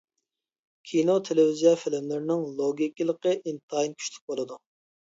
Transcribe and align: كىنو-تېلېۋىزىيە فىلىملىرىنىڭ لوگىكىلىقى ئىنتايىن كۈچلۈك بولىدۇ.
كىنو-تېلېۋىزىيە 0.91 1.75
فىلىملىرىنىڭ 1.83 2.43
لوگىكىلىقى 2.63 3.39
ئىنتايىن 3.41 3.99
كۈچلۈك 4.03 4.27
بولىدۇ. 4.35 4.65